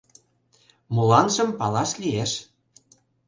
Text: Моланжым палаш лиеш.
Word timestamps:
Моланжым 0.93 1.49
палаш 1.59 1.91
лиеш. 2.01 2.31